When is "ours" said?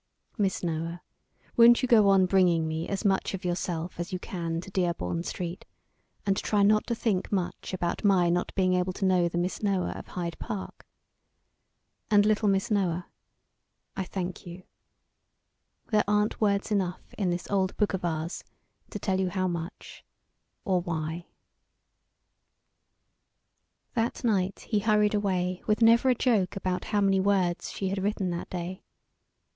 18.03-18.43